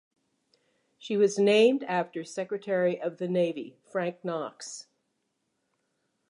[0.97, 4.87] She was named after Secretary of the Navy Frank Knox.